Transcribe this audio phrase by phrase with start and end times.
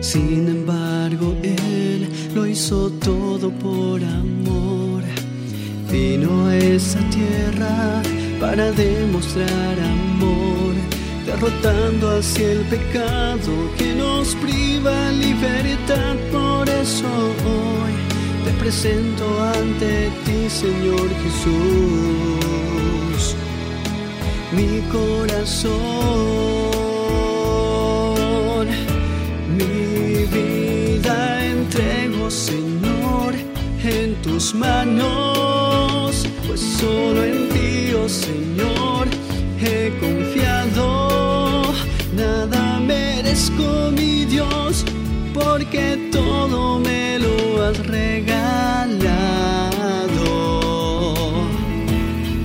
[0.00, 5.02] Sin embargo, Él lo hizo todo por amor.
[5.92, 8.00] Vino a esa tierra
[8.40, 10.74] para demostrar amor
[11.26, 16.16] derrotando hacia el pecado que nos priva libertad.
[16.32, 17.06] Por eso
[17.44, 17.92] hoy
[18.46, 23.36] te presento ante ti, Señor Jesús,
[24.56, 26.65] mi corazón,
[32.30, 33.34] Señor,
[33.84, 39.06] en tus manos, pues solo en ti, oh Señor,
[39.60, 41.62] he confiado
[42.16, 44.84] nada merezco mi Dios,
[45.34, 48.64] porque todo me lo has regalado.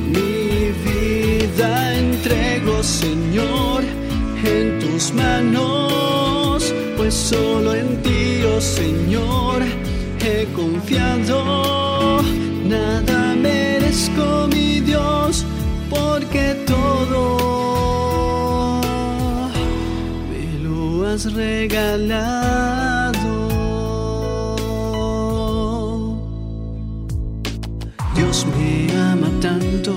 [0.07, 3.83] Mi vida entrego, Señor,
[4.43, 8.00] en tus manos, pues solo en ti,
[8.59, 9.61] Señor,
[10.19, 12.21] he confiado.
[12.63, 15.45] Nada merezco mi Dios,
[15.89, 17.21] porque todo
[20.29, 22.51] me lo has regalado.
[28.15, 29.95] Dios me ama tanto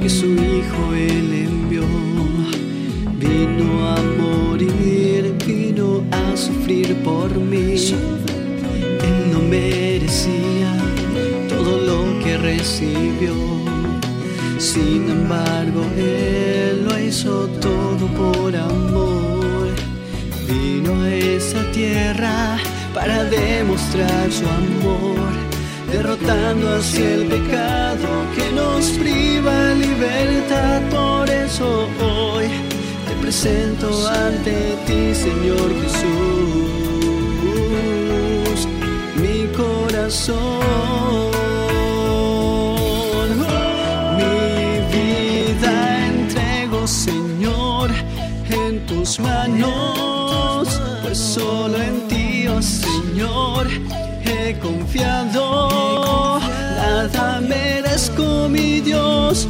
[0.00, 1.33] que su Hijo Él
[6.64, 7.74] sufrir por mí.
[9.06, 10.72] Él no merecía
[11.48, 13.34] todo lo que recibió.
[14.58, 19.68] Sin embargo, Él lo hizo todo por amor.
[20.48, 22.56] Vino a esa tierra
[22.94, 25.32] para demostrar su amor,
[25.92, 29.63] derrotando hacia el pecado que nos priva
[33.34, 36.68] presento ante ti, Señor Jesús,
[39.16, 40.60] mi corazón.
[44.18, 47.90] Mi vida entrego, Señor,
[48.50, 53.66] en tus manos, pues solo en ti, oh Señor,
[54.24, 56.38] he confiado.
[56.78, 59.48] Nada merezco, mi Dios,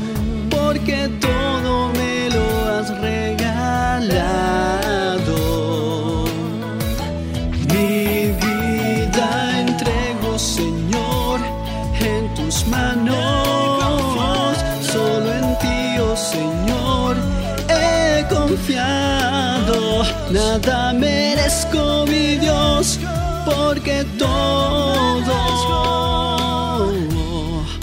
[20.30, 22.98] Nada merezco, mi Dios,
[23.44, 25.34] porque todo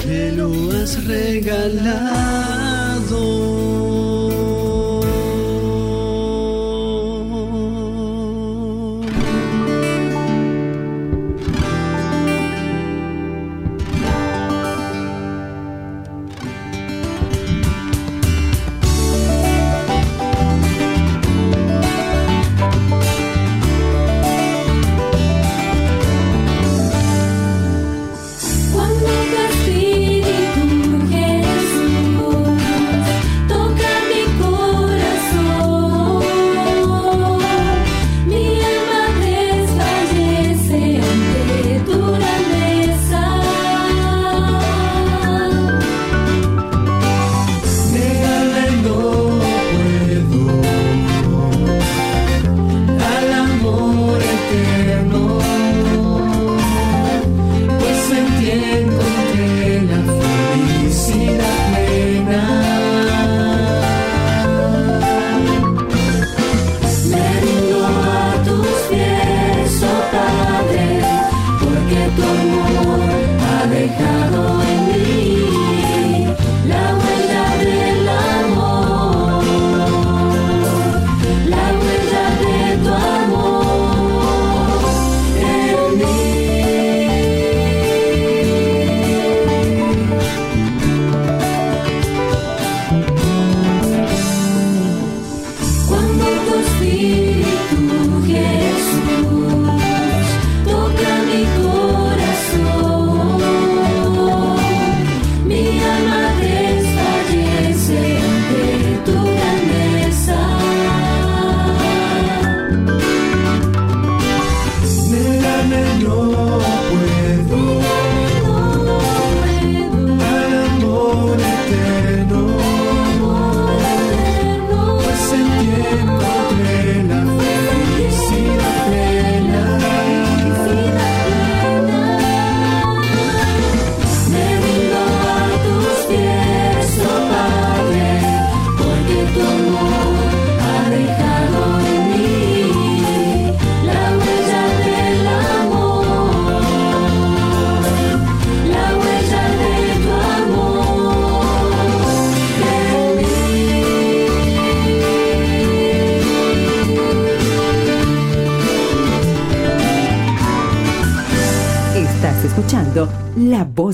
[0.05, 2.70] me lo has regalado.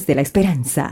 [0.06, 0.92] De la Esperanza.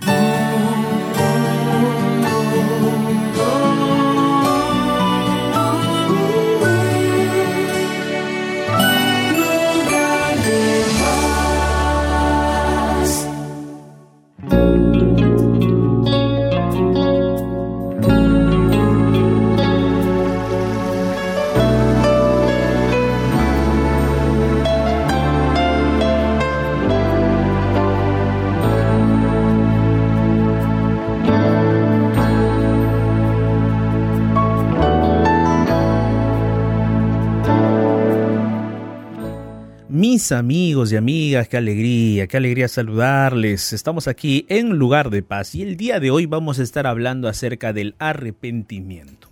[40.32, 43.74] Amigos y amigas, qué alegría, qué alegría saludarles.
[43.74, 47.28] Estamos aquí en Lugar de Paz y el día de hoy vamos a estar hablando
[47.28, 49.30] acerca del arrepentimiento.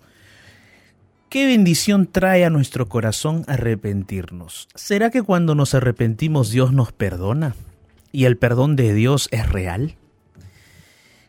[1.28, 4.68] ¿Qué bendición trae a nuestro corazón arrepentirnos?
[4.74, 7.56] ¿Será que cuando nos arrepentimos Dios nos perdona?
[8.12, 9.96] ¿Y el perdón de Dios es real?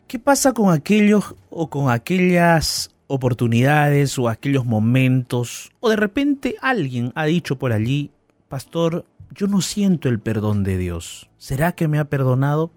[0.06, 7.10] ¿Qué pasa con aquellos o con aquellas oportunidades o aquellos momentos o de repente alguien
[7.14, 8.10] ha dicho por allí,
[8.48, 9.04] pastor,
[9.36, 11.28] yo no siento el perdón de Dios.
[11.36, 12.70] ¿Será que me ha perdonado?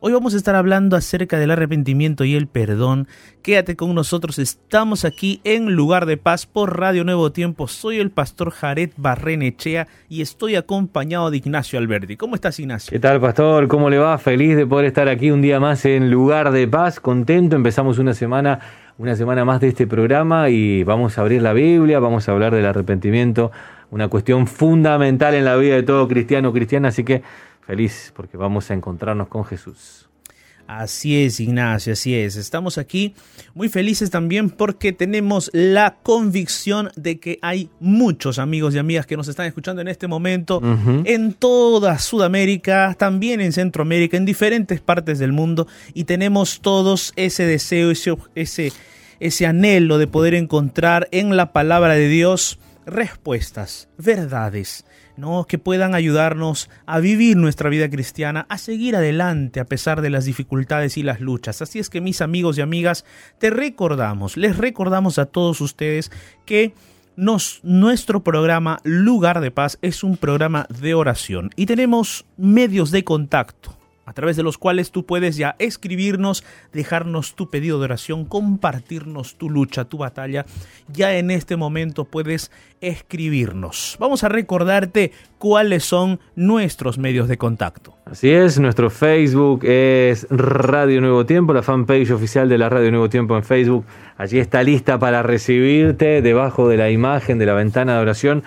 [0.00, 3.06] Hoy vamos a estar hablando acerca del arrepentimiento y el perdón.
[3.40, 7.68] Quédate con nosotros, estamos aquí en Lugar de Paz por Radio Nuevo Tiempo.
[7.68, 12.16] Soy el pastor Jared Barrenechea y estoy acompañado de Ignacio Alberti.
[12.16, 12.90] ¿Cómo estás, Ignacio?
[12.90, 13.68] ¿Qué tal, pastor?
[13.68, 14.18] ¿Cómo le va?
[14.18, 16.98] Feliz de poder estar aquí un día más en Lugar de Paz.
[16.98, 18.58] Contento, empezamos una semana
[19.02, 22.54] una semana más de este programa y vamos a abrir la Biblia, vamos a hablar
[22.54, 23.50] del arrepentimiento,
[23.90, 27.20] una cuestión fundamental en la vida de todo cristiano o cristiana, así que
[27.66, 30.08] feliz porque vamos a encontrarnos con Jesús.
[30.68, 32.36] Así es, Ignacio, así es.
[32.36, 33.14] Estamos aquí
[33.54, 39.16] muy felices también porque tenemos la convicción de que hay muchos amigos y amigas que
[39.16, 40.62] nos están escuchando en este momento
[41.04, 47.44] en toda Sudamérica, también en Centroamérica, en diferentes partes del mundo y tenemos todos ese
[47.44, 48.72] deseo, ese, ese,
[49.22, 54.84] ese anhelo de poder encontrar en la palabra de Dios respuestas, verdades,
[55.16, 55.44] ¿no?
[55.44, 60.24] que puedan ayudarnos a vivir nuestra vida cristiana, a seguir adelante a pesar de las
[60.24, 61.62] dificultades y las luchas.
[61.62, 63.04] Así es que mis amigos y amigas,
[63.38, 66.10] te recordamos, les recordamos a todos ustedes
[66.44, 66.74] que
[67.14, 73.04] nos, nuestro programa Lugar de Paz es un programa de oración y tenemos medios de
[73.04, 78.24] contacto a través de los cuales tú puedes ya escribirnos, dejarnos tu pedido de oración,
[78.24, 80.44] compartirnos tu lucha, tu batalla.
[80.92, 83.96] Ya en este momento puedes escribirnos.
[84.00, 87.94] Vamos a recordarte cuáles son nuestros medios de contacto.
[88.04, 93.08] Así es, nuestro Facebook es Radio Nuevo Tiempo, la fanpage oficial de la Radio Nuevo
[93.08, 93.84] Tiempo en Facebook.
[94.16, 98.42] Allí está lista para recibirte debajo de la imagen de la ventana de oración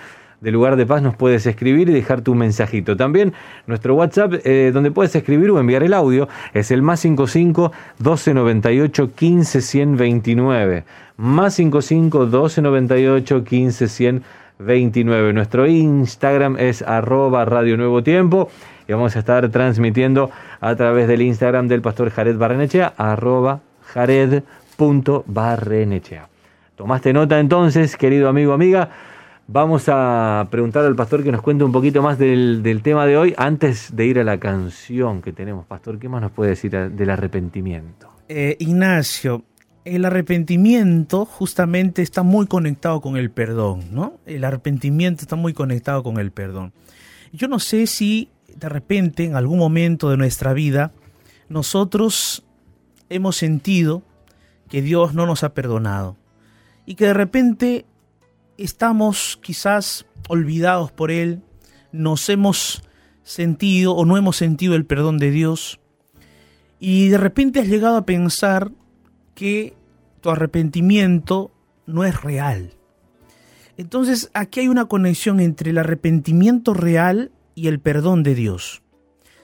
[0.45, 2.95] de Lugar de Paz nos puedes escribir y dejar tu mensajito.
[2.95, 3.33] También
[3.65, 9.15] nuestro WhatsApp, eh, donde puedes escribir o enviar el audio, es el más 55 1298
[9.15, 10.83] 15 129.
[11.17, 15.33] Más 55 1298 15 129.
[15.33, 18.51] Nuestro Instagram es arroba Radio Nuevo Tiempo
[18.87, 20.29] y vamos a estar transmitiendo
[20.61, 23.61] a través del Instagram del pastor Jared Barrenechea, arroba
[23.95, 26.27] jared.barrenechea.
[26.75, 28.91] ¿Tomaste nota entonces, querido amigo, amiga?
[29.47, 33.35] Vamos a preguntar al pastor que nos cuente un poquito más del, tema de hoy
[33.37, 35.67] antes de ir a la canción que tenemos.
[35.67, 38.09] Pastor, ¿qué más nos puede decir del arrepentimiento?
[38.27, 39.43] Eh, Ignacio,
[39.83, 44.17] el arrepentimiento justamente está muy conectado con el perdón, ¿no?
[44.25, 46.73] El arrepentimiento está muy conectado con el perdón.
[47.31, 50.91] Yo no sé si de repente en algún momento de nuestra vida
[51.49, 52.43] nosotros
[53.09, 54.01] hemos sentido
[54.69, 56.17] que Dios no nos ha perdonado
[56.87, 57.85] y que de repente
[58.57, 61.41] estamos quizás olvidados por Él,
[61.91, 62.83] nos hemos
[63.23, 65.79] sentido o no hemos sentido el perdón de Dios
[66.79, 68.71] y de repente has llegado a pensar
[69.33, 69.75] que
[70.21, 71.51] tu arrepentimiento
[71.85, 72.73] no es real.
[73.77, 78.81] Entonces aquí hay una conexión entre el arrepentimiento real y el perdón de Dios.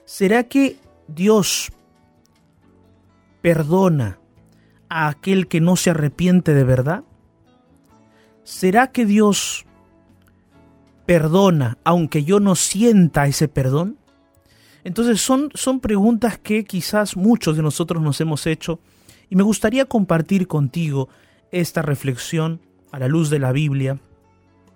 [0.05, 0.77] ¿Será que
[1.07, 1.71] Dios
[3.41, 4.19] perdona
[4.89, 7.03] a aquel que no se arrepiente de verdad?
[8.43, 9.65] ¿Será que Dios
[11.05, 13.97] perdona aunque yo no sienta ese perdón?
[14.83, 18.79] Entonces son, son preguntas que quizás muchos de nosotros nos hemos hecho
[19.29, 21.09] y me gustaría compartir contigo
[21.51, 23.99] esta reflexión a la luz de la Biblia,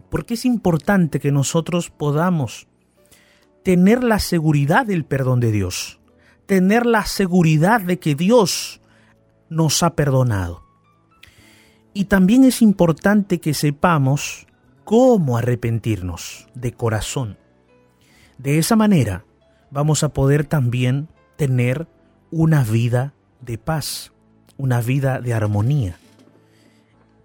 [0.10, 2.68] porque es importante que nosotros podamos
[3.64, 6.00] tener la seguridad del perdón de Dios,
[6.46, 8.80] tener la seguridad de que Dios
[9.50, 10.65] nos ha perdonado.
[11.98, 14.48] Y también es importante que sepamos
[14.84, 17.38] cómo arrepentirnos de corazón.
[18.38, 19.24] De esa manera
[19.72, 21.88] vamos a poder también tener
[22.32, 24.12] una vida de paz,
[24.58, 25.98] una vida de armonía,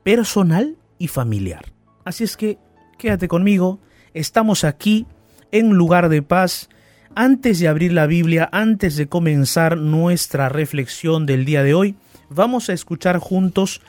[0.04, 1.72] personal y familiar.
[2.04, 2.56] Así es que
[2.96, 3.80] quédate conmigo,
[4.14, 5.04] estamos aquí
[5.50, 6.68] en lugar de paz.
[7.16, 11.96] Antes de abrir la Biblia, antes de comenzar nuestra reflexión del día de hoy,
[12.28, 13.80] vamos a escuchar juntos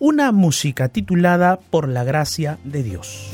[0.00, 3.28] una música titulada Por la gracia de Dios.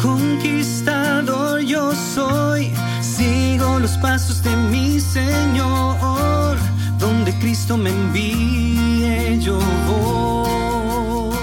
[0.00, 2.70] Conquistador yo soy,
[3.00, 6.58] sigo los pasos de mi Señor,
[6.98, 9.58] donde Cristo me envíe yo
[9.88, 11.34] voy.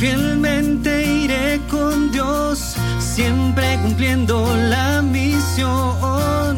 [0.00, 0.97] Fielmente
[1.70, 6.56] con Dios, siempre cumpliendo la misión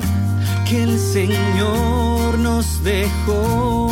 [0.64, 3.90] que el Señor nos dejó.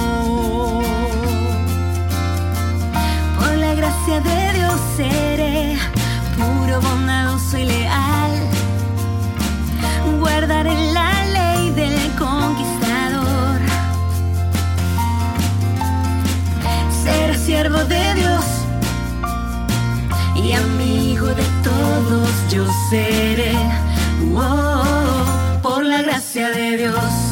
[3.39, 5.77] Por la gracia de Dios seré
[6.37, 8.33] puro, bondadoso y leal.
[10.21, 13.61] Guardaré la ley del conquistador.
[17.03, 18.58] Seré siervo de Dios
[20.49, 23.55] y amigo de todos yo seré.
[24.35, 24.83] Oh,
[25.63, 27.29] por la gracia de Dios.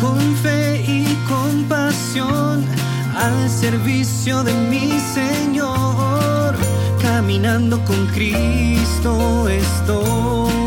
[0.00, 2.62] con fe y compasión
[3.16, 6.54] al servicio de mi Señor,
[7.00, 10.63] caminando con Cristo estoy.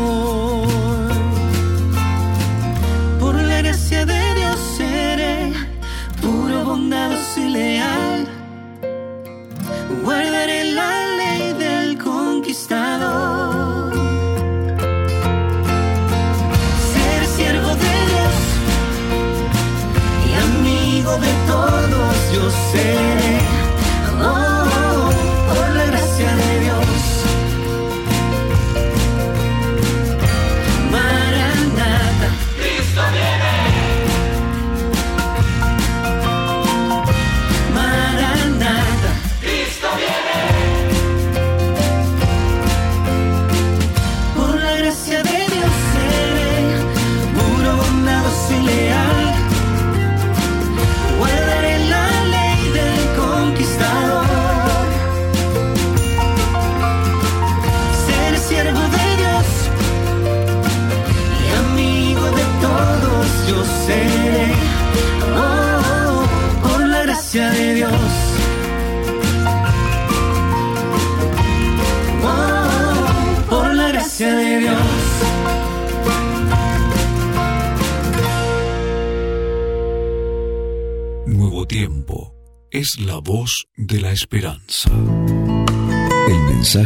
[22.48, 23.37] Todos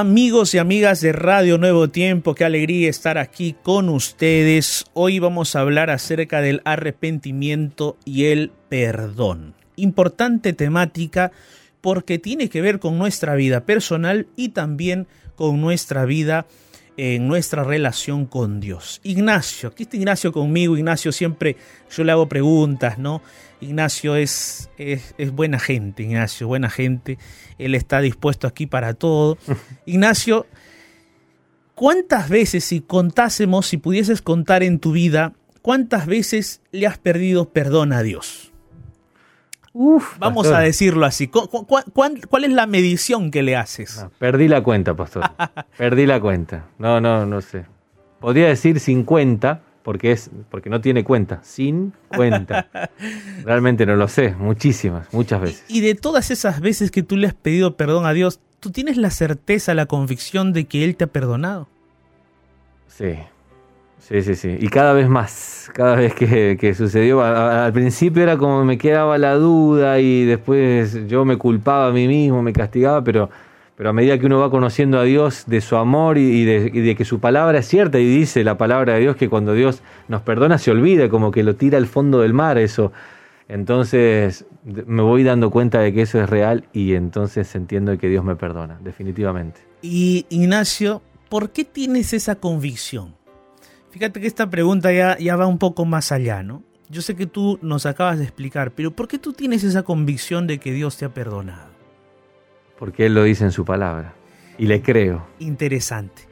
[0.00, 4.86] Amigos y amigas de Radio Nuevo Tiempo, qué alegría estar aquí con ustedes.
[4.94, 9.52] Hoy vamos a hablar acerca del arrepentimiento y el perdón.
[9.76, 11.32] Importante temática
[11.82, 16.46] porque tiene que ver con nuestra vida personal y también con nuestra vida
[17.02, 19.00] en nuestra relación con Dios.
[19.02, 21.56] Ignacio, aquí está Ignacio conmigo, Ignacio siempre
[21.90, 23.22] yo le hago preguntas, ¿no?
[23.62, 27.16] Ignacio es, es, es, buena gente, Ignacio, buena gente,
[27.56, 29.38] él está dispuesto aquí para todo.
[29.86, 30.46] Ignacio,
[31.74, 37.48] ¿cuántas veces si contásemos, si pudieses contar en tu vida, cuántas veces le has perdido
[37.48, 38.49] perdón a Dios?
[39.72, 40.60] Uf, Vamos pastor.
[40.60, 41.28] a decirlo así.
[41.28, 44.00] ¿Cu- cu- cu- cuál, cuál es la medición que le haces?
[44.02, 45.22] No, perdí la cuenta, pastor.
[45.78, 46.66] perdí la cuenta.
[46.78, 47.66] No, no, no sé.
[48.18, 51.40] Podría decir 50, porque es porque no tiene cuenta.
[51.44, 52.68] Sin cuenta.
[53.44, 54.34] Realmente no lo sé.
[54.34, 55.64] Muchísimas, muchas veces.
[55.68, 58.96] Y de todas esas veces que tú le has pedido perdón a Dios, ¿tú tienes
[58.96, 61.68] la certeza, la convicción de que Él te ha perdonado?
[62.88, 63.14] Sí.
[64.00, 64.56] Sí, sí, sí.
[64.58, 69.34] Y cada vez más, cada vez que, sucedió, al principio era como me quedaba la
[69.34, 73.30] duda y después yo me culpaba a mí mismo, me castigaba, pero,
[73.76, 76.80] pero a medida que uno va conociendo a Dios de su amor y, de, y
[76.80, 79.82] de que su palabra es cierta y dice la palabra de Dios que cuando Dios
[80.08, 82.92] nos perdona se olvida, como que lo tira al fondo del mar eso.
[83.48, 88.24] Entonces me voy dando cuenta de que eso es real y entonces entiendo que Dios
[88.24, 89.60] me perdona, definitivamente.
[89.82, 93.19] Y Ignacio, ¿por qué tienes esa convicción?
[93.90, 96.62] Fíjate que esta pregunta ya, ya va un poco más allá, ¿no?
[96.88, 100.46] Yo sé que tú nos acabas de explicar, pero ¿por qué tú tienes esa convicción
[100.46, 101.70] de que Dios te ha perdonado?
[102.78, 104.14] Porque Él lo dice en su palabra
[104.58, 105.26] y le creo.
[105.38, 106.22] Interesante.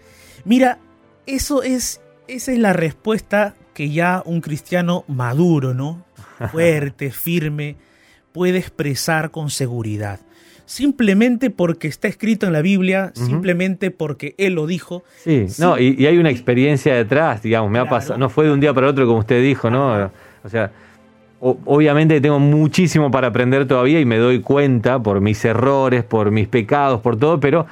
[0.44, 0.79] Mira,
[1.27, 6.05] eso es, esa es la respuesta que ya un cristiano maduro, ¿no?
[6.51, 7.77] Fuerte, firme,
[8.33, 10.21] puede expresar con seguridad.
[10.68, 15.02] Simplemente porque está escrito en la Biblia, simplemente porque Él lo dijo.
[15.16, 15.62] Sí, Sí.
[15.62, 18.61] no, y, y hay una experiencia detrás, digamos, me ha pasado, no fue de un
[18.61, 20.11] día para otro como usted dijo, ¿no?
[20.44, 20.70] O sea,
[21.40, 26.31] o- obviamente tengo muchísimo para aprender todavía y me doy cuenta por mis errores, por
[26.31, 27.64] mis pecados, por todo, pero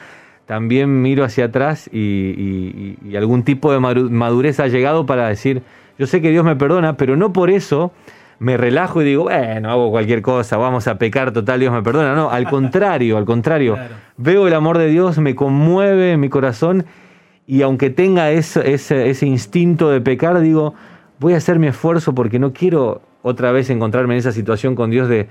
[0.46, 5.60] también miro hacia atrás y, y- algún tipo de madurez ha llegado para decir,
[5.98, 7.92] yo sé que Dios me perdona, pero no por eso
[8.38, 12.14] me relajo y digo, bueno, hago cualquier cosa, vamos a pecar, total, Dios me perdona.
[12.14, 13.74] No, al contrario, al contrario.
[13.74, 13.94] Claro.
[14.16, 16.86] Veo el amor de Dios, me conmueve mi corazón
[17.46, 20.74] y aunque tenga ese, ese, ese instinto de pecar, digo,
[21.18, 24.90] voy a hacer mi esfuerzo porque no quiero otra vez encontrarme en esa situación con
[24.90, 25.28] Dios de,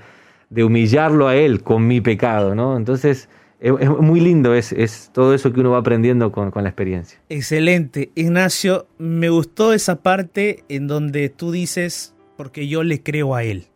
[0.50, 2.76] de humillarlo a Él con mi pecado, ¿no?
[2.76, 3.28] Entonces,
[3.60, 6.68] es, es muy lindo, es, es todo eso que uno va aprendiendo con, con la
[6.68, 7.18] experiencia.
[7.28, 8.10] Excelente.
[8.14, 13.66] Ignacio, me gustó esa parte en donde tú dices, porque yo le creo a Él.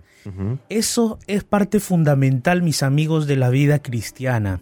[0.68, 4.60] Eso es parte fundamental, mis amigos, de la vida cristiana,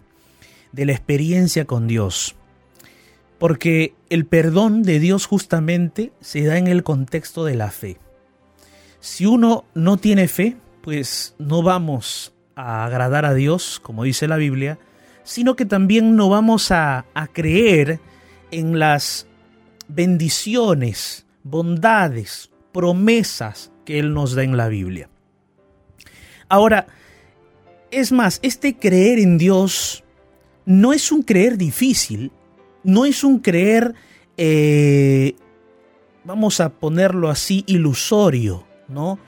[0.73, 2.37] de la experiencia con Dios.
[3.39, 7.99] Porque el perdón de Dios justamente se da en el contexto de la fe.
[9.01, 14.37] Si uno no tiene fe, pues no vamos a agradar a Dios, como dice la
[14.37, 14.79] Biblia,
[15.25, 18.01] sino que también no vamos a, a creer
[18.51, 19.27] en las
[19.89, 25.09] bendiciones, bondades, promesas que Él nos da en la Biblia.
[26.51, 26.89] Ahora,
[27.91, 30.05] es más, este creer en Dios
[30.67, 32.31] no es un creer difícil,
[32.85, 33.95] no es un creer,
[34.37, 35.37] eh,
[36.23, 39.19] vamos a ponerlo así, ilusorio, ¿no?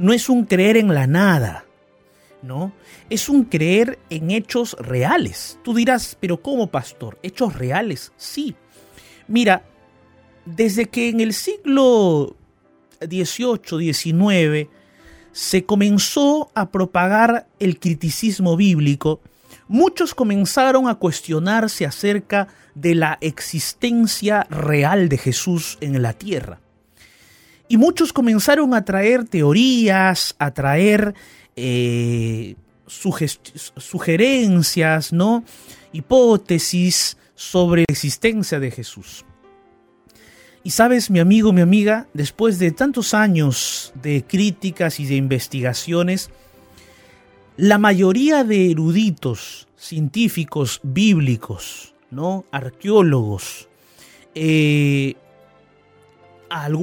[0.00, 1.64] No es un creer en la nada,
[2.42, 2.72] ¿no?
[3.10, 5.60] Es un creer en hechos reales.
[5.62, 7.20] Tú dirás, pero ¿cómo, pastor?
[7.22, 8.12] ¿Hechos reales?
[8.16, 8.56] Sí.
[9.28, 9.62] Mira,
[10.44, 12.34] desde que en el siglo
[13.00, 14.68] XVIII, XIX,
[15.32, 19.20] se comenzó a propagar el criticismo bíblico,
[19.68, 26.60] muchos comenzaron a cuestionarse acerca de la existencia real de Jesús en la tierra.
[27.68, 31.14] Y muchos comenzaron a traer teorías, a traer
[31.54, 32.56] eh,
[32.86, 35.44] sugerencias, ¿no?
[35.92, 39.24] hipótesis sobre la existencia de Jesús.
[40.68, 46.28] Y sabes, mi amigo, mi amiga, después de tantos años de críticas y de investigaciones,
[47.56, 52.44] la mayoría de eruditos, científicos, bíblicos, ¿no?
[52.52, 53.66] arqueólogos,
[54.34, 55.14] eh,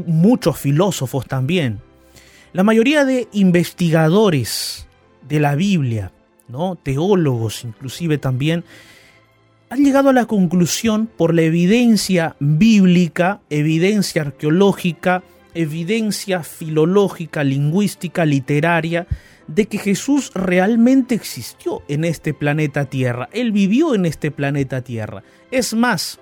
[0.08, 1.80] muchos filósofos también,
[2.54, 4.88] la mayoría de investigadores
[5.30, 6.12] de la Biblia,
[6.48, 6.76] ¿no?
[6.76, 8.64] teólogos inclusive también,
[9.70, 15.24] han llegado a la conclusión por la evidencia bíblica, evidencia arqueológica,
[15.54, 19.08] evidencia filológica, lingüística, literaria,
[19.48, 23.30] de que Jesús realmente existió en este planeta Tierra.
[23.32, 25.24] Él vivió en este planeta Tierra.
[25.52, 26.20] Es más,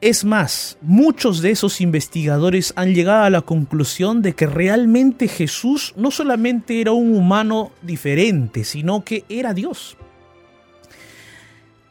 [0.00, 5.94] Es más, muchos de esos investigadores han llegado a la conclusión de que realmente Jesús
[5.96, 9.96] no solamente era un humano diferente, sino que era Dios.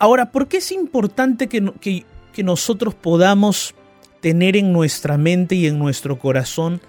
[0.03, 2.03] Ahora, ¿por qué es importante que,
[2.43, 3.73] nosotros podamos
[4.19, 6.81] tener en nuestra mente y en nuestro corazón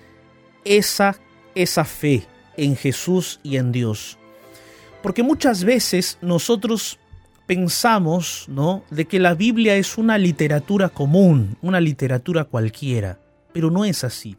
[0.65, 1.17] esa,
[1.55, 4.19] esa fe en Jesús y en Dios?
[5.01, 6.99] Porque muchas veces nosotros
[7.47, 8.83] pensamos, ¿no?
[8.91, 13.21] De que la Biblia es una literatura común, una literatura cualquiera,
[13.53, 14.37] pero no es así.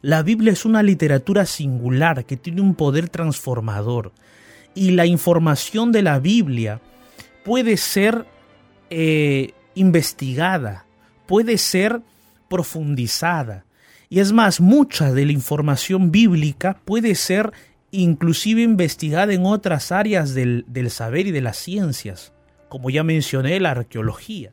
[0.00, 4.12] La Biblia es una literatura singular que tiene un poder transformador
[4.74, 6.80] y la información de la Biblia
[7.48, 8.26] puede ser
[8.90, 10.84] eh, investigada,
[11.26, 12.02] puede ser
[12.50, 13.64] profundizada.
[14.10, 17.52] Y es más, mucha de la información bíblica puede ser
[17.90, 22.34] inclusive investigada en otras áreas del, del saber y de las ciencias,
[22.68, 24.52] como ya mencioné, la arqueología.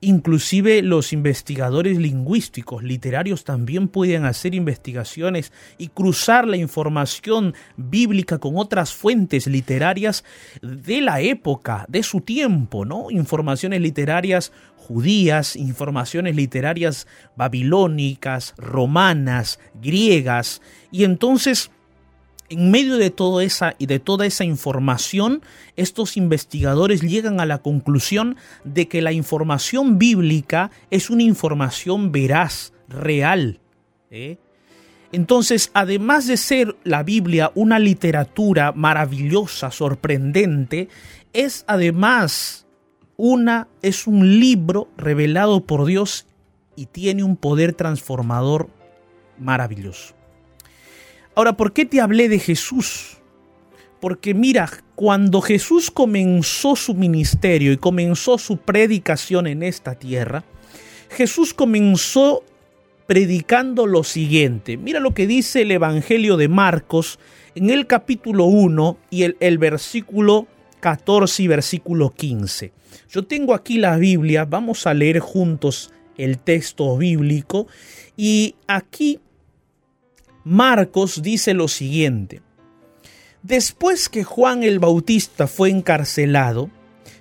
[0.00, 8.58] Inclusive los investigadores lingüísticos, literarios, también pueden hacer investigaciones y cruzar la información bíblica con
[8.58, 10.22] otras fuentes literarias
[10.60, 13.10] de la época, de su tiempo, ¿no?
[13.10, 20.60] Informaciones literarias judías, informaciones literarias babilónicas, romanas, griegas,
[20.92, 21.70] y entonces
[22.48, 25.42] en medio de, toda esa, y de toda esa información,
[25.76, 32.72] estos investigadores llegan a la conclusión de que la información bíblica es una información veraz,
[32.88, 33.60] real.
[34.10, 34.38] ¿eh?
[35.12, 40.88] Entonces, además de ser la Biblia una literatura maravillosa, sorprendente,
[41.32, 42.66] es además
[43.16, 46.26] una, es un libro revelado por Dios
[46.76, 48.68] y tiene un poder transformador
[49.38, 50.15] maravilloso.
[51.36, 53.18] Ahora, ¿por qué te hablé de Jesús?
[54.00, 60.44] Porque mira, cuando Jesús comenzó su ministerio y comenzó su predicación en esta tierra,
[61.10, 62.42] Jesús comenzó
[63.06, 64.78] predicando lo siguiente.
[64.78, 67.18] Mira lo que dice el Evangelio de Marcos
[67.54, 70.46] en el capítulo 1 y el, el versículo
[70.80, 72.72] 14 y versículo 15.
[73.10, 77.66] Yo tengo aquí la Biblia, vamos a leer juntos el texto bíblico
[78.16, 79.20] y aquí
[80.48, 82.40] Marcos dice lo siguiente.
[83.42, 86.70] Después que Juan el Bautista fue encarcelado,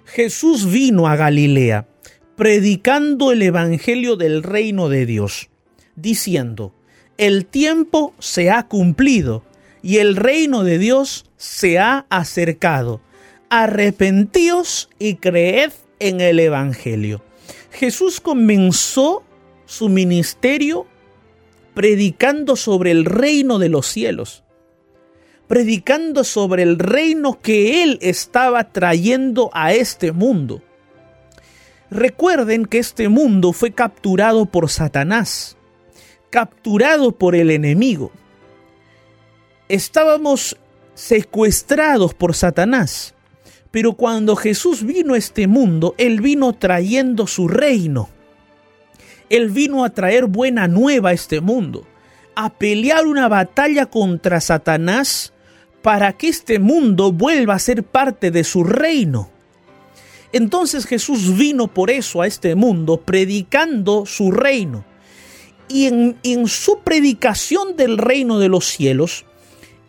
[0.06, 1.88] Jesús vino a Galilea,
[2.36, 5.50] predicando el Evangelio del reino de Dios,
[5.96, 6.76] diciendo,
[7.18, 9.44] el tiempo se ha cumplido
[9.82, 13.02] y el reino de Dios se ha acercado.
[13.50, 17.24] Arrepentíos y creed en el Evangelio.
[17.72, 19.24] Jesús comenzó
[19.66, 20.86] su ministerio
[21.76, 24.44] predicando sobre el reino de los cielos,
[25.48, 30.64] predicando sobre el reino que Él estaba trayendo a este mundo.
[31.92, 35.58] Recuerden que este mundo fue capturado por Satanás,
[36.32, 38.12] capturado por el enemigo.
[39.68, 40.58] Estábamos
[40.94, 43.14] secuestrados por Satanás,
[43.70, 48.15] pero cuando Jesús vino a este mundo, Él vino trayendo su reino
[49.30, 51.86] él vino a traer buena nueva a este mundo,
[52.36, 55.34] a pelear una batalla contra Satanás
[55.82, 59.30] para que este mundo vuelva a ser parte de su reino.
[60.36, 64.84] Entonces Jesús vino por eso a este mundo predicando su reino.
[65.68, 69.26] Y en, su predicación del reino de los cielos,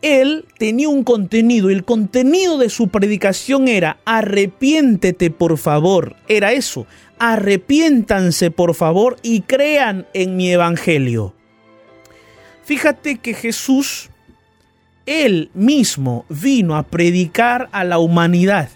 [0.03, 1.69] él tenía un contenido.
[1.69, 6.15] El contenido de su predicación era arrepiéntete por favor.
[6.29, 6.87] Era eso,
[7.19, 11.35] arrepiéntanse por favor y crean en mi evangelio.
[12.65, 14.11] Fíjate que Jesús,
[15.07, 18.71] él mismo vino a predicar a la humanidad.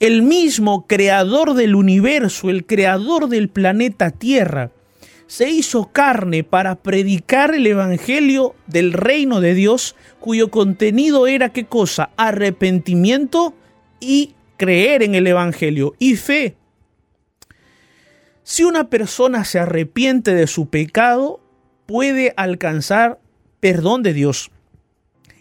[0.00, 4.72] El mismo creador del universo, el creador del planeta Tierra,
[5.26, 11.66] se hizo carne para predicar el Evangelio del reino de Dios, cuyo contenido era qué
[11.66, 12.10] cosa?
[12.16, 13.54] Arrepentimiento
[14.00, 16.56] y creer en el Evangelio y fe.
[18.50, 21.38] Si una persona se arrepiente de su pecado,
[21.86, 23.20] puede alcanzar
[23.60, 24.50] perdón de Dios.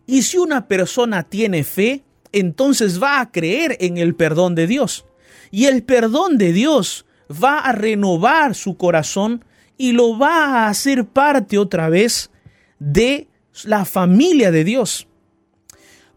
[0.06, 5.08] Y si una persona tiene fe, entonces va a creer en el perdón de Dios.
[5.50, 9.44] Y el perdón de Dios va a renovar su corazón
[9.76, 12.30] y lo va a hacer parte otra vez
[12.78, 13.28] de
[13.64, 15.08] la familia de Dios.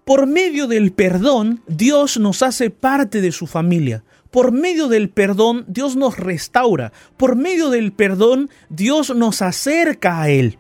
[0.05, 4.05] Por medio del perdón, Dios nos hace parte de su familia.
[4.33, 6.93] Por medio del perdón, Dios nos restaura.
[7.19, 10.59] Por medio del perdón, Dios nos acerca a Él.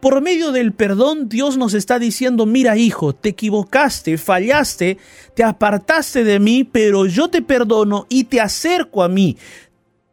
[0.00, 4.96] Por medio del perdón, Dios nos está diciendo, mira hijo, te equivocaste, fallaste,
[5.34, 9.36] te apartaste de mí, pero yo te perdono y te acerco a mí.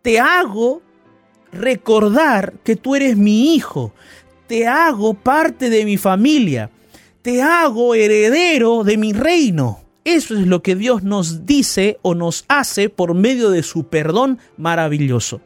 [0.01, 0.81] Te hago
[1.53, 3.93] recordar que tú eres mi hijo,
[4.47, 6.71] te hago parte de mi familia,
[7.21, 9.86] te hago heredero de mi reino.
[10.07, 14.39] Eso es lo que Dios nos dice o nos hace por medio de su perdón
[14.55, 15.41] maravilloso.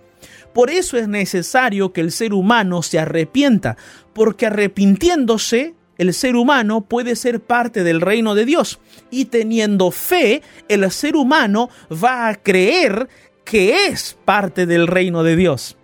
[0.53, 3.75] Por eso es necesario que el ser humano se arrepienta,
[4.13, 8.79] porque arrepintiéndose, el ser humano puede ser parte del reino de Dios.
[9.09, 13.09] Y teniendo fe, el ser humano va a creer
[13.43, 15.75] que es parte del reino de Dios.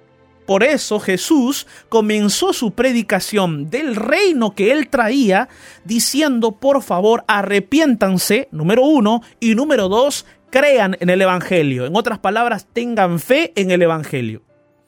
[0.48, 5.50] Por eso Jesús comenzó su predicación del reino que él traía
[5.84, 11.86] diciendo, por favor, arrepiéntanse, número uno, y número dos, crean en el Evangelio.
[11.86, 14.42] En otras palabras, tengan fe en el Evangelio.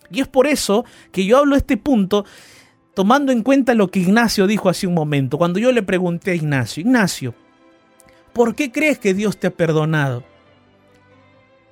[0.09, 2.23] Y es por eso que yo hablo este punto
[2.93, 6.35] tomando en cuenta lo que Ignacio dijo hace un momento, cuando yo le pregunté a
[6.35, 7.35] Ignacio, Ignacio,
[8.31, 10.23] ¿por qué crees que Dios te ha perdonado?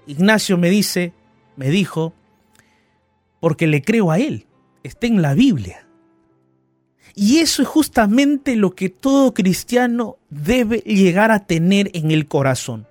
[0.08, 1.14] Ignacio me dice,
[1.56, 2.14] me dijo,
[3.48, 4.46] porque le creo a Él.
[4.84, 5.88] Está en la Biblia.
[7.16, 12.88] Y eso es justamente lo que todo cristiano debe llegar a tener en el corazón.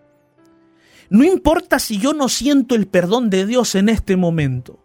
[1.10, 4.82] No importa si yo no siento el perdón de Dios en este momento.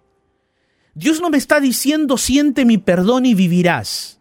[0.94, 4.20] Dios no me está diciendo siente mi perdón y vivirás,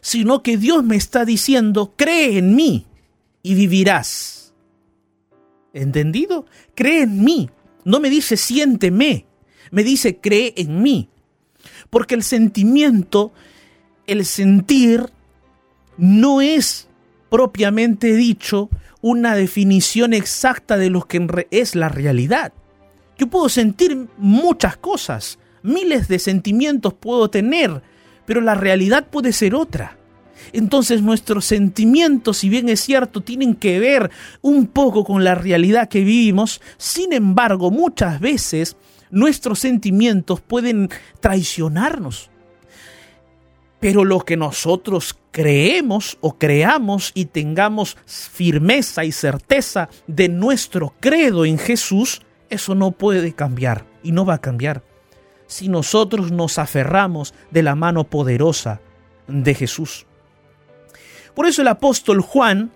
[0.00, 2.84] sino que Dios me está diciendo cree en mí
[3.44, 4.52] y vivirás.
[5.72, 6.46] ¿Entendido?
[6.74, 7.48] Cree en mí.
[7.84, 9.28] No me dice siénteme,
[9.74, 11.08] me dice, cree en mí.
[11.90, 13.32] Porque el sentimiento,
[14.06, 15.10] el sentir,
[15.96, 16.88] no es
[17.28, 22.52] propiamente dicho una definición exacta de lo que es la realidad.
[23.18, 27.82] Yo puedo sentir muchas cosas, miles de sentimientos puedo tener,
[28.26, 29.98] pero la realidad puede ser otra.
[30.52, 34.10] Entonces nuestros sentimientos, si bien es cierto, tienen que ver
[34.40, 38.76] un poco con la realidad que vivimos, sin embargo, muchas veces
[39.10, 40.88] nuestros sentimientos pueden
[41.20, 42.30] traicionarnos.
[43.80, 51.44] Pero lo que nosotros creemos o creamos y tengamos firmeza y certeza de nuestro credo
[51.44, 54.82] en Jesús, eso no puede cambiar y no va a cambiar
[55.46, 58.80] si nosotros nos aferramos de la mano poderosa
[59.28, 60.06] de Jesús.
[61.34, 62.70] Por eso el apóstol Juan,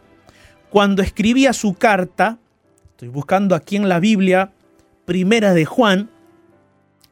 [0.71, 2.39] cuando escribía su carta,
[2.91, 4.53] estoy buscando aquí en la Biblia,
[5.05, 6.11] primera de Juan,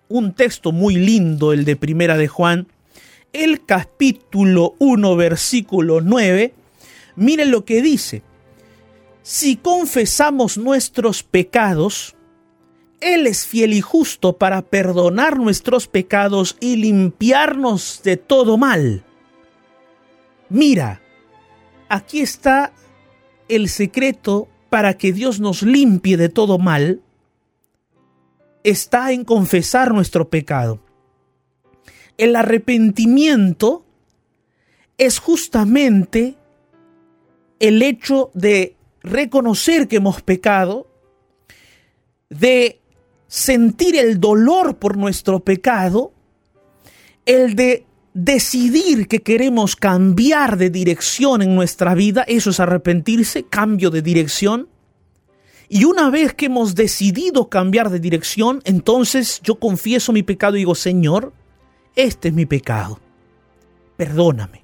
[0.08, 2.68] un texto muy lindo, el de Primera de Juan,
[3.32, 6.54] el capítulo 1, versículo 9,
[7.16, 8.22] miren lo que dice.
[9.22, 12.14] Si confesamos nuestros pecados,
[13.00, 19.04] Él es fiel y justo para perdonar nuestros pecados y limpiarnos de todo mal.
[20.48, 21.00] Mira,
[21.88, 22.72] aquí está
[23.48, 27.00] el secreto para que Dios nos limpie de todo mal
[28.66, 30.80] está en confesar nuestro pecado.
[32.18, 33.84] El arrepentimiento
[34.98, 36.34] es justamente
[37.60, 40.88] el hecho de reconocer que hemos pecado,
[42.28, 42.80] de
[43.28, 46.12] sentir el dolor por nuestro pecado,
[47.24, 53.90] el de decidir que queremos cambiar de dirección en nuestra vida, eso es arrepentirse, cambio
[53.90, 54.68] de dirección,
[55.68, 60.60] y una vez que hemos decidido cambiar de dirección, entonces yo confieso mi pecado y
[60.60, 61.32] digo, Señor,
[61.96, 63.00] este es mi pecado.
[63.96, 64.62] Perdóname.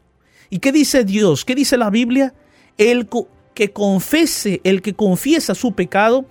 [0.51, 1.45] ¿Y qué dice Dios?
[1.45, 2.35] ¿Qué dice la Biblia?
[2.79, 3.09] El
[3.55, 6.27] que confese, el que confiesa su pecado,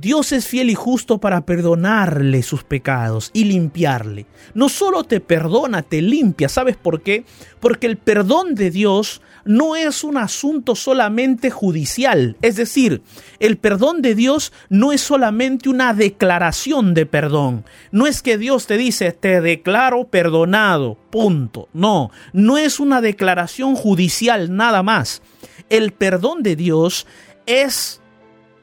[0.00, 4.26] Dios es fiel y justo para perdonarle sus pecados y limpiarle.
[4.54, 6.48] No solo te perdona, te limpia.
[6.48, 7.24] ¿Sabes por qué?
[7.58, 12.36] Porque el perdón de Dios no es un asunto solamente judicial.
[12.42, 13.02] Es decir,
[13.40, 17.64] el perdón de Dios no es solamente una declaración de perdón.
[17.90, 21.68] No es que Dios te dice, te declaro perdonado, punto.
[21.72, 25.22] No, no es una declaración judicial nada más.
[25.70, 27.04] El perdón de Dios
[27.46, 27.97] es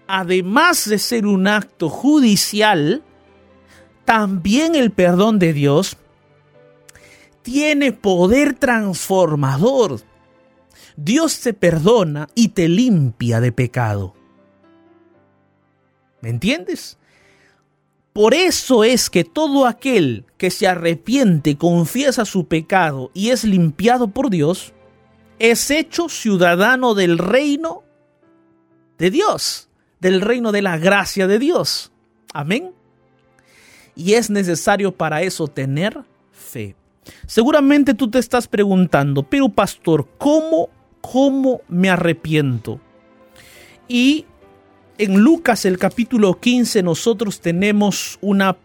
[0.08, 3.04] además de ser un acto judicial,
[4.06, 5.98] también el perdón de Dios
[7.42, 10.02] tiene poder transformador.
[10.96, 14.14] Dios te perdona y te limpia de pecado.
[16.22, 16.98] ¿Me entiendes?
[18.14, 24.08] Por eso es que todo aquel que se arrepiente, confiesa su pecado y es limpiado
[24.08, 24.74] por Dios,
[25.38, 27.84] es hecho ciudadano del reino
[28.98, 29.65] de Dios
[30.06, 31.92] del reino de la gracia de Dios.
[32.32, 32.74] Amén.
[33.96, 35.98] Y es necesario para eso tener
[36.32, 36.76] fe.
[37.26, 40.70] Seguramente tú te estás preguntando, pero pastor, ¿cómo,
[41.02, 42.80] cómo me arrepiento?
[43.88, 44.26] Y
[45.00, 48.58] en Lucas el capítulo 15 nosotros tenemos una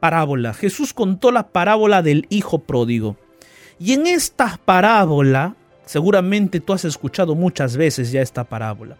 [0.00, 0.54] parábola.
[0.54, 3.16] Jesús contó la parábola del hijo pródigo.
[3.78, 5.54] Y en esta parábola,
[5.86, 8.96] seguramente tú has escuchado muchas veces ya esta parábola.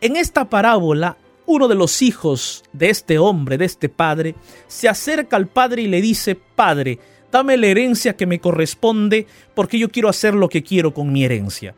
[0.00, 4.34] En esta parábola, uno de los hijos de este hombre, de este padre,
[4.66, 6.98] se acerca al padre y le dice, Padre,
[7.30, 11.24] dame la herencia que me corresponde porque yo quiero hacer lo que quiero con mi
[11.24, 11.74] herencia.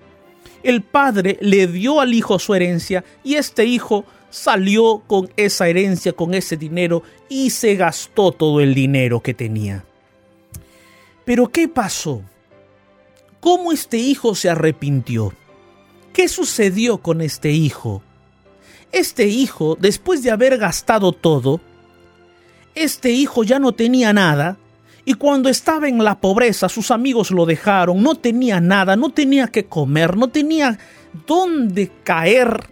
[0.62, 6.12] El padre le dio al hijo su herencia y este hijo salió con esa herencia,
[6.12, 9.85] con ese dinero y se gastó todo el dinero que tenía.
[11.24, 12.22] Pero ¿qué pasó?
[13.40, 15.33] ¿Cómo este hijo se arrepintió?
[16.12, 18.02] ¿Qué sucedió con este hijo?
[18.92, 21.61] Este hijo, después de haber gastado todo,
[22.75, 24.59] este hijo ya no tenía nada
[25.05, 29.49] y cuando estaba en la pobreza sus amigos lo dejaron, no tenía nada, no tenía
[29.49, 30.79] que comer, no tenía
[31.27, 32.68] dónde caer,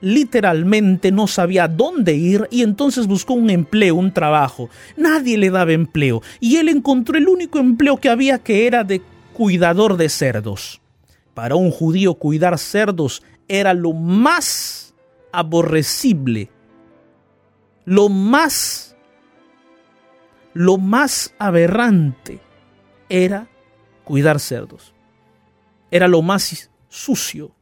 [0.00, 4.68] literalmente no sabía dónde ir y entonces buscó un empleo, un trabajo.
[4.96, 9.00] Nadie le daba empleo y él encontró el único empleo que había que era de
[9.32, 10.80] cuidador de cerdos.
[11.34, 14.85] Para un judío cuidar cerdos era lo más
[15.36, 16.50] aborrecible,
[17.84, 18.96] lo más
[20.54, 22.40] lo más aberrante
[23.10, 23.46] era
[24.04, 24.94] cuidar cerdos.
[25.90, 27.54] Era lo más sucio.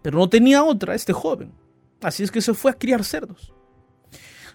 [0.00, 1.52] Pero no tenía otra este joven.
[2.00, 3.52] Así es que se fue a criar cerdos.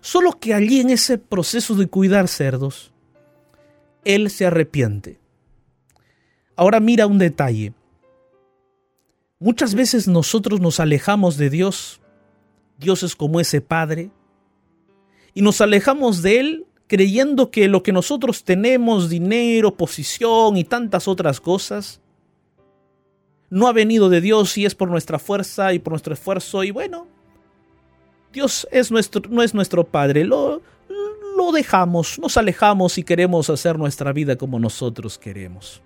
[0.02, 2.92] Solo que allí en ese proceso de cuidar cerdos,
[4.04, 5.20] él se arrepiente.
[6.56, 7.74] Ahora mira un detalle.
[9.38, 12.02] Muchas veces nosotros nos alejamos de Dios.
[12.84, 14.12] Dios es como ese Padre.
[15.34, 21.08] Y nos alejamos de Él creyendo que lo que nosotros tenemos, dinero, posición y tantas
[21.08, 22.02] otras cosas,
[23.50, 26.72] no ha venido de Dios y es por nuestra fuerza y por nuestro esfuerzo y
[26.72, 27.08] bueno,
[28.32, 30.62] Dios es nuestro, no es nuestro Padre, lo,
[31.38, 35.82] lo dejamos, nos alejamos y queremos hacer nuestra vida como nosotros queremos.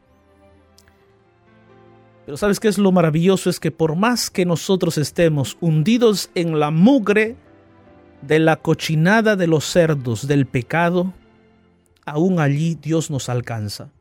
[2.28, 3.50] Pero ¿sabes qué es lo maravilloso?
[3.50, 7.38] Es que por más que nosotros estemos hundidos en la mugre
[8.22, 11.13] de la cochinada de los cerdos del pecado,
[12.06, 13.92] aún allí Dios nos alcanza.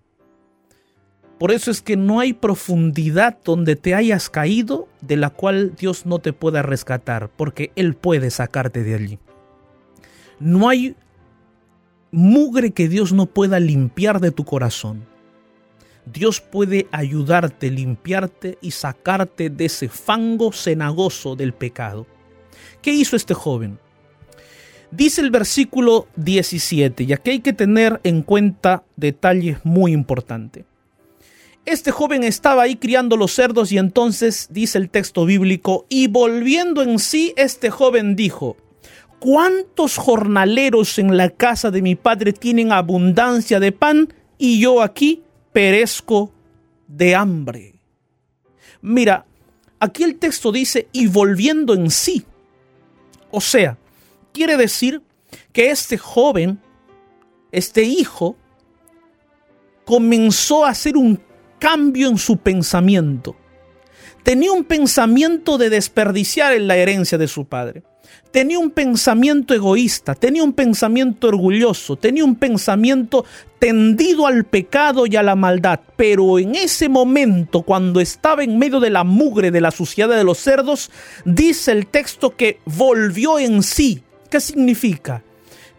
[1.38, 6.04] Por eso es que no hay profundidad donde te hayas caído de la cual Dios
[6.04, 9.18] no te pueda rescatar, porque Él puede sacarte de allí.
[10.40, 10.96] No hay
[12.10, 15.06] mugre que Dios no pueda limpiar de tu corazón.
[16.06, 22.06] Dios puede ayudarte, limpiarte y sacarte de ese fango cenagoso del pecado.
[22.80, 23.78] ¿Qué hizo este joven?
[24.92, 30.64] Dice el versículo 17, y aquí hay que tener en cuenta detalles muy importantes.
[31.64, 36.82] Este joven estaba ahí criando los cerdos y entonces dice el texto bíblico, y volviendo
[36.82, 38.56] en sí, este joven dijo,
[39.18, 45.24] ¿cuántos jornaleros en la casa de mi padre tienen abundancia de pan y yo aquí
[45.56, 46.34] perezco
[46.86, 47.80] de hambre?
[48.82, 49.24] Mira,
[49.80, 52.26] aquí el texto dice, y volviendo en sí.
[53.30, 53.78] O sea,
[54.34, 55.00] quiere decir
[55.54, 56.60] que este joven,
[57.52, 58.36] este hijo,
[59.86, 61.22] comenzó a hacer un
[61.58, 63.34] cambio en su pensamiento.
[64.26, 67.84] Tenía un pensamiento de desperdiciar en la herencia de su padre.
[68.32, 73.24] Tenía un pensamiento egoísta, tenía un pensamiento orgulloso, tenía un pensamiento
[73.60, 75.78] tendido al pecado y a la maldad.
[75.94, 80.24] Pero en ese momento, cuando estaba en medio de la mugre de la suciedad de
[80.24, 80.90] los cerdos,
[81.24, 85.22] dice el texto que volvió en sí, ¿Qué significa?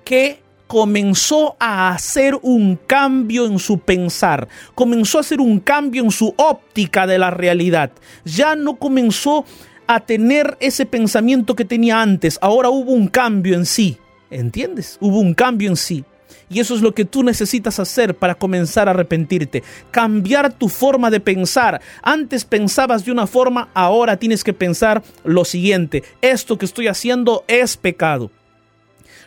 [0.06, 6.11] Que comenzó a hacer un cambio en su pensar, comenzó a hacer un cambio en
[6.11, 7.91] su óptica de la realidad.
[8.26, 9.45] Ya no comenzó
[9.88, 13.97] a tener ese pensamiento que tenía antes, ahora hubo un cambio en sí.
[14.30, 14.97] ¿Entiendes?
[14.99, 16.03] Hubo un cambio en sí.
[16.49, 19.63] Y eso es lo que tú necesitas hacer para comenzar a arrepentirte.
[19.91, 21.82] Cambiar tu forma de pensar.
[22.01, 26.03] Antes pensabas de una forma, ahora tienes que pensar lo siguiente.
[26.22, 28.32] Esto que estoy haciendo es pecado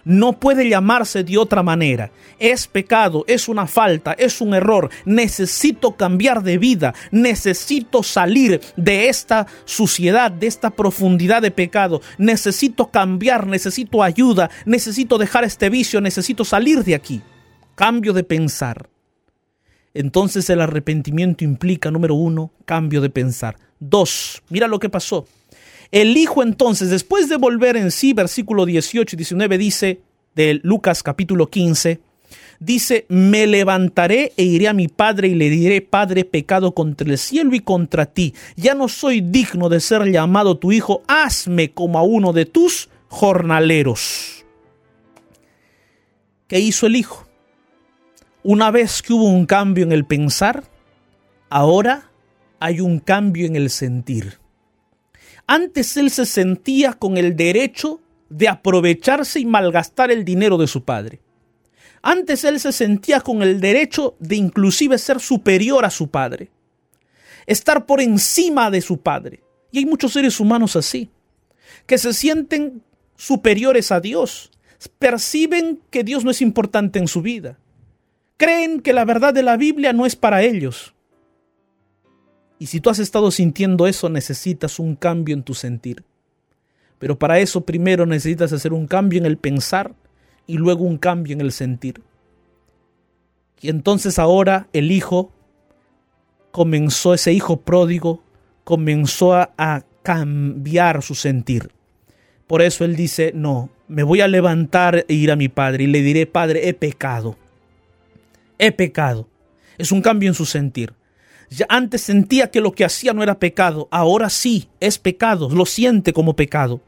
[0.05, 2.11] no puede llamarse de otra manera.
[2.39, 4.91] Es pecado, es una falta, es un error.
[5.05, 12.01] Necesito cambiar de vida, necesito salir de esta suciedad, de esta profundidad de pecado.
[12.19, 17.23] Necesito cambiar, necesito ayuda, necesito dejar este vicio, necesito salir de aquí.
[17.75, 18.89] Cambio de pensar.
[19.95, 23.57] Entonces el arrepentimiento implica, número uno, cambio de pensar.
[23.81, 25.27] Dos, mira lo que pasó.
[25.93, 30.01] El Hijo entonces, después de volver en sí, versículo 18 y 19 dice,
[30.35, 32.01] de Lucas capítulo 15,
[32.61, 37.19] dice, me levantaré e iré a mi padre y le diré, Padre, pecado contra el
[37.19, 38.35] cielo y contra ti.
[38.57, 42.89] Ya no soy digno de ser llamado tu hijo, hazme como a uno de tus
[43.09, 44.41] jornaleros.
[46.51, 47.29] ¿qué hizo el hijo?
[48.43, 50.65] Una vez que hubo un cambio en el pensar,
[51.49, 52.11] ahora
[52.59, 54.41] hay un cambio en el sentir.
[55.53, 60.85] Antes él se sentía con el derecho de aprovecharse y malgastar el dinero de su
[60.85, 61.19] padre.
[62.03, 66.51] Antes él se sentía con el derecho de inclusive ser superior a su padre,
[67.49, 69.43] estar por encima de su padre.
[69.73, 71.11] Y hay muchos seres humanos así,
[71.85, 72.85] que se sienten
[73.17, 74.53] superiores a Dios,
[75.01, 77.59] perciben que Dios no es importante en su vida,
[78.37, 80.95] creen que la verdad de la Biblia no es para ellos.
[82.61, 86.05] Y si tú has estado sintiendo eso, necesitas un cambio en tu sentir.
[86.99, 89.95] Pero para eso primero necesitas hacer un cambio en el pensar
[90.47, 92.03] y luego un cambio en el sentir.
[93.63, 95.33] Y entonces ahora el hijo
[96.51, 98.23] comenzó, ese hijo pródigo,
[98.65, 101.71] comenzó a, a cambiar su sentir.
[102.47, 105.87] Por eso él dice, no, me voy a levantar e ir a mi padre y
[105.87, 107.39] le diré, padre, he pecado.
[108.59, 109.27] He pecado.
[109.79, 111.00] Es un cambio en su sentir.
[111.51, 115.67] Ya antes sentía que lo que hacía no era pecado, ahora sí es pecado, lo
[115.67, 116.81] siente como pecado.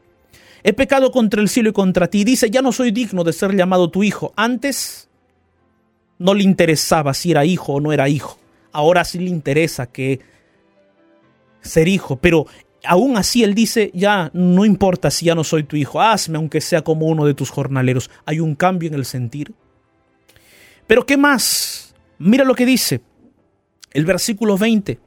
[0.63, 2.23] He pecado contra el cielo y contra ti.
[2.23, 4.31] Dice, ya no soy digno de ser llamado tu hijo.
[4.37, 5.09] Antes
[6.17, 8.39] no le interesaba si era hijo o no era hijo.
[8.71, 10.21] Ahora sí le interesa que
[11.59, 12.15] ser hijo.
[12.15, 12.47] Pero
[12.85, 15.99] aún así él dice, ya no importa si ya no soy tu hijo.
[15.99, 18.09] Hazme aunque sea como uno de tus jornaleros.
[18.25, 19.53] Hay un cambio en el sentir.
[20.87, 21.93] Pero ¿qué más?
[22.19, 23.01] Mira lo que dice
[23.93, 24.99] el versículo 20.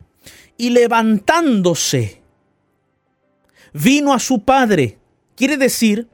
[0.59, 2.22] Y levantándose,
[3.72, 4.99] vino a su padre
[5.37, 6.09] Quiere decir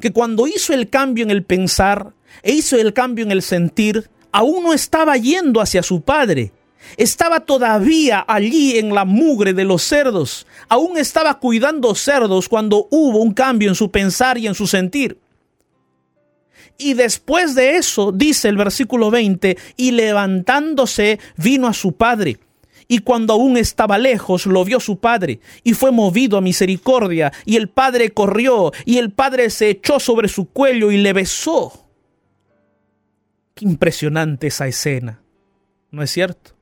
[0.00, 2.12] que cuando hizo el cambio en el pensar
[2.42, 6.52] e hizo el cambio en el sentir, aún no estaba yendo hacia su padre.
[6.98, 10.46] Estaba todavía allí en la mugre de los cerdos.
[10.68, 15.18] Aún estaba cuidando cerdos cuando hubo un cambio en su pensar y en su sentir.
[16.78, 22.38] Y después de eso, dice el versículo 20, y levantándose vino a su padre
[22.88, 27.56] y cuando aún estaba lejos lo vio su padre y fue movido a misericordia y
[27.56, 31.72] el padre corrió y el padre se echó sobre su cuello y le besó.
[33.54, 35.22] Qué impresionante esa escena,
[35.90, 36.52] ¿no es cierto?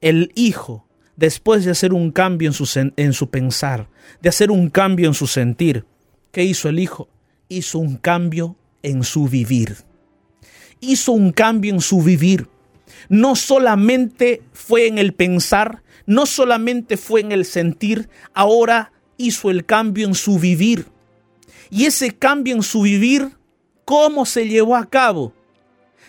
[0.00, 3.88] El hijo, después de hacer un cambio en su, en su pensar,
[4.20, 5.84] de hacer un cambio en su sentir,
[6.32, 7.08] ¿qué hizo el hijo?
[7.48, 8.56] Hizo un cambio
[8.86, 9.76] en su vivir.
[10.80, 12.48] Hizo un cambio en su vivir
[13.08, 19.64] no solamente fue en el pensar, no solamente fue en el sentir, ahora hizo el
[19.64, 20.86] cambio en su vivir.
[21.70, 23.30] Y ese cambio en su vivir,
[23.84, 25.32] ¿cómo se llevó a cabo?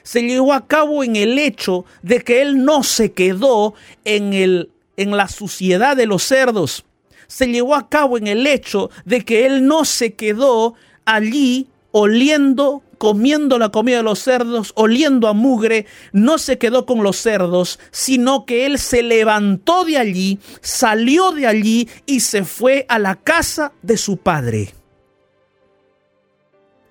[0.04, 3.74] Se llevó a cabo en el hecho de que él no se quedó
[4.06, 6.86] en, el, en la suciedad de los cerdos.
[7.28, 10.76] Se llevó a cabo en el hecho de que él no se quedó
[11.06, 11.68] allí
[12.00, 17.18] oliendo comiendo la comida de los cerdos, oliendo a mugre, no se quedó con los
[17.18, 23.00] cerdos, sino que él se levantó de allí, salió de allí y se fue a
[23.00, 24.74] la casa de su padre.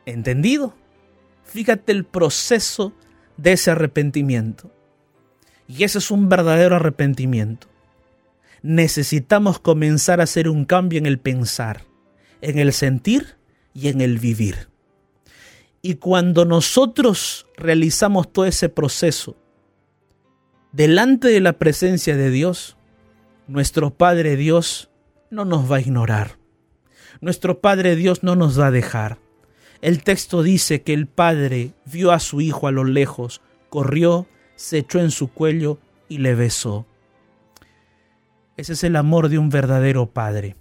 [0.04, 0.74] ¿Entendido?
[1.44, 2.92] Fíjate el proceso
[3.36, 4.70] de ese arrepentimiento.
[5.68, 7.66] Y ese es un verdadero arrepentimiento.
[8.62, 11.84] Necesitamos comenzar a hacer un cambio en el pensar,
[12.40, 13.36] en el sentir
[13.74, 14.68] y en el vivir.
[15.86, 19.36] Y cuando nosotros realizamos todo ese proceso
[20.72, 22.76] delante de la presencia de Dios,
[23.46, 24.90] nuestro Padre Dios
[25.30, 26.38] no nos va a ignorar.
[27.20, 29.18] Nuestro Padre Dios no nos va a dejar.
[29.80, 34.26] El texto dice que el Padre vio a su Hijo a lo lejos, corrió,
[34.56, 35.78] se echó en su cuello
[36.08, 36.84] y le besó.
[38.56, 40.56] Ese es el amor de un verdadero Padre,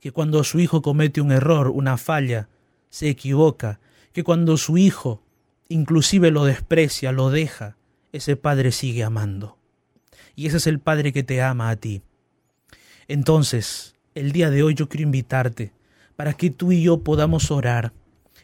[0.00, 2.50] que cuando su Hijo comete un error, una falla,
[2.90, 3.80] se equivoca,
[4.18, 5.22] que cuando su hijo
[5.68, 7.76] inclusive lo desprecia, lo deja,
[8.10, 9.58] ese padre sigue amando.
[10.34, 12.02] Y ese es el padre que te ama a ti.
[13.06, 15.70] Entonces, el día de hoy yo quiero invitarte
[16.16, 17.92] para que tú y yo podamos orar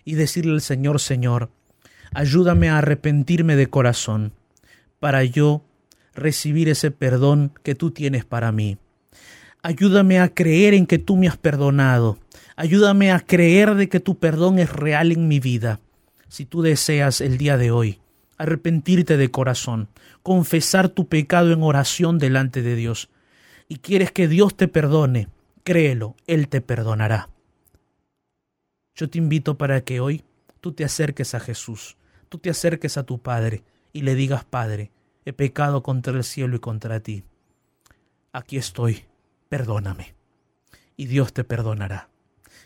[0.04, 1.50] y decirle al Señor, Señor,
[2.12, 4.32] ayúdame a arrepentirme de corazón,
[5.00, 5.64] para yo
[6.14, 8.78] recibir ese perdón que tú tienes para mí.
[9.60, 12.20] Ayúdame a creer en que tú me has perdonado
[12.56, 15.80] Ayúdame a creer de que tu perdón es real en mi vida.
[16.28, 18.00] Si tú deseas el día de hoy
[18.36, 19.88] arrepentirte de corazón,
[20.22, 23.10] confesar tu pecado en oración delante de Dios,
[23.68, 25.28] y quieres que Dios te perdone,
[25.62, 27.28] créelo, Él te perdonará.
[28.94, 30.24] Yo te invito para que hoy
[30.60, 31.96] tú te acerques a Jesús,
[32.28, 34.90] tú te acerques a tu Padre y le digas, Padre,
[35.24, 37.24] he pecado contra el cielo y contra ti.
[38.32, 39.04] Aquí estoy,
[39.48, 40.14] perdóname.
[40.96, 42.08] Y Dios te perdonará.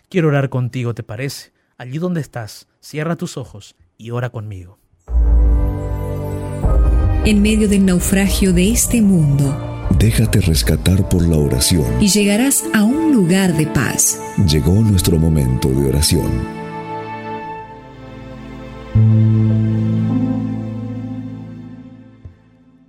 [0.09, 1.53] Quiero orar contigo, ¿te parece?
[1.77, 4.79] Allí donde estás, cierra tus ojos y ora conmigo.
[7.25, 9.65] En medio del naufragio de este mundo,
[9.99, 11.85] Déjate rescatar por la oración.
[12.01, 14.21] y llegarás a un lugar de paz.
[14.47, 16.31] Llegó nuestro momento de oración.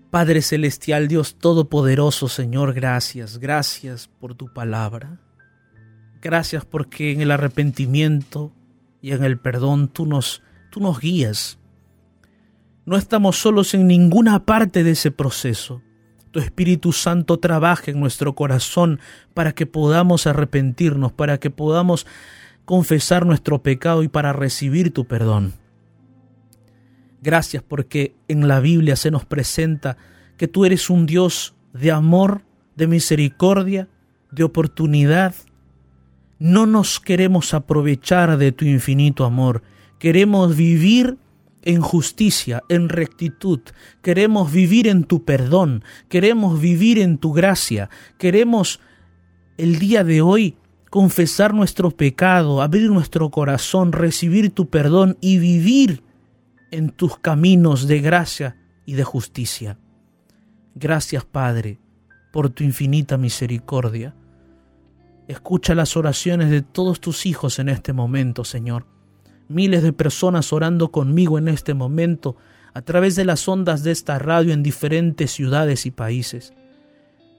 [0.09, 5.19] Padre Celestial, Dios Todopoderoso, Señor, gracias, gracias por tu palabra.
[6.21, 8.51] Gracias porque en el arrepentimiento
[9.01, 11.57] y en el perdón tú nos, tú nos guías.
[12.85, 15.81] No estamos solos en ninguna parte de ese proceso.
[16.31, 18.99] Tu Espíritu Santo trabaja en nuestro corazón
[19.33, 22.05] para que podamos arrepentirnos, para que podamos
[22.65, 25.53] confesar nuestro pecado y para recibir tu perdón.
[27.21, 29.97] Gracias porque en la Biblia se nos presenta
[30.37, 32.43] que tú eres un Dios de amor,
[32.75, 33.87] de misericordia,
[34.31, 35.33] de oportunidad.
[36.39, 39.61] No nos queremos aprovechar de tu infinito amor.
[39.99, 41.17] Queremos vivir
[41.63, 43.59] en justicia, en rectitud.
[44.01, 45.83] Queremos vivir en tu perdón.
[46.07, 47.89] Queremos vivir en tu gracia.
[48.17, 48.79] Queremos
[49.57, 50.55] el día de hoy
[50.89, 56.03] confesar nuestro pecado, abrir nuestro corazón, recibir tu perdón y vivir
[56.71, 59.77] en tus caminos de gracia y de justicia.
[60.75, 61.79] Gracias, Padre,
[62.31, 64.15] por tu infinita misericordia.
[65.29, 68.87] Escucha las oraciones de todos tus hijos en este momento, Señor.
[69.47, 72.35] Miles de personas orando conmigo en este momento
[72.73, 76.53] a través de las ondas de esta radio en diferentes ciudades y países.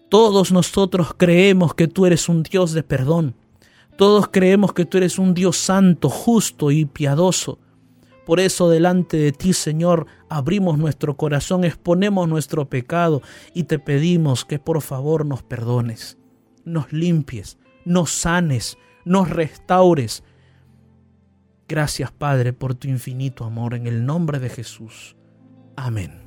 [0.09, 3.35] Todos nosotros creemos que tú eres un Dios de perdón.
[3.97, 7.59] Todos creemos que tú eres un Dios santo, justo y piadoso.
[8.25, 13.21] Por eso delante de ti, Señor, abrimos nuestro corazón, exponemos nuestro pecado
[13.53, 16.19] y te pedimos que por favor nos perdones,
[16.65, 20.23] nos limpies, nos sanes, nos restaures.
[21.69, 23.75] Gracias, Padre, por tu infinito amor.
[23.75, 25.17] En el nombre de Jesús.
[25.77, 26.20] Amén.